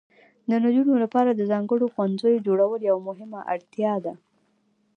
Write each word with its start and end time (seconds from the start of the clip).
د 0.49 0.51
نجونو 0.63 0.93
لپاره 1.03 1.29
د 1.33 1.41
ځانګړو 1.51 1.85
ښوونځیو 1.93 2.43
جوړول 2.47 2.81
یوه 2.89 3.01
مهمه 3.09 3.39
اړتیا 3.53 3.93
ده. 4.05 4.13